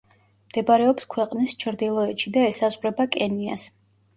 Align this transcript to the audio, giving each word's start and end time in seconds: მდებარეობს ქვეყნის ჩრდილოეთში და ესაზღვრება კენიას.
მდებარეობს 0.45 1.05
ქვეყნის 1.15 1.53
ჩრდილოეთში 1.65 2.35
და 2.39 2.47
ესაზღვრება 2.53 3.09
კენიას. 3.19 3.69